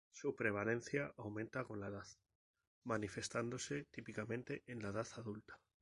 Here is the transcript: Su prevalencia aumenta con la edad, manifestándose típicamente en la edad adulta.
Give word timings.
Su 0.09 0.35
prevalencia 0.35 1.13
aumenta 1.17 1.63
con 1.63 1.79
la 1.79 1.89
edad, 1.89 2.07
manifestándose 2.85 3.83
típicamente 3.91 4.63
en 4.65 4.81
la 4.81 4.89
edad 4.89 5.07
adulta. 5.17 5.59